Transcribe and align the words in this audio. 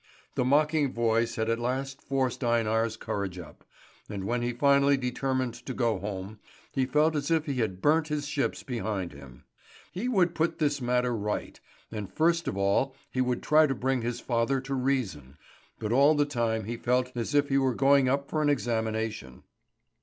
The 0.33 0.43
mocking 0.43 0.91
voice 0.93 1.35
had 1.35 1.47
at 1.47 1.59
last 1.59 2.01
forced 2.01 2.43
Einar's 2.43 2.97
courage 2.97 3.37
up; 3.37 3.63
and 4.09 4.23
when 4.23 4.41
he 4.41 4.51
finally 4.51 4.97
determined 4.97 5.53
to 5.53 5.75
go 5.75 5.99
home, 5.99 6.39
he 6.71 6.87
felt 6.87 7.15
as 7.15 7.29
if 7.29 7.45
he 7.45 7.57
had 7.59 7.83
burnt 7.83 8.07
his 8.07 8.25
ships 8.27 8.63
behind 8.63 9.13
him. 9.13 9.43
He 9.91 10.07
would 10.07 10.33
put 10.33 10.57
this 10.57 10.81
matter 10.81 11.15
right, 11.15 11.59
and 11.91 12.11
first 12.11 12.47
of 12.47 12.57
all 12.57 12.95
he 13.11 13.21
would 13.21 13.43
try 13.43 13.67
to 13.67 13.75
bring 13.75 14.01
his 14.01 14.19
father 14.19 14.59
to 14.61 14.73
reason; 14.73 15.37
but 15.77 15.91
all 15.91 16.15
the 16.15 16.25
time 16.25 16.63
he 16.63 16.77
felt 16.77 17.11
as 17.15 17.35
if 17.35 17.49
he 17.49 17.59
were 17.59 17.75
going 17.75 18.09
up 18.09 18.27
for 18.27 18.41
an 18.41 18.49
examination. 18.49 19.43